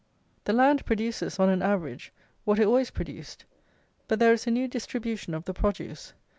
[0.45, 2.11] The land produces, on an average,
[2.43, 3.45] what it always produced;
[4.07, 6.13] but there is a new distribution of the produce.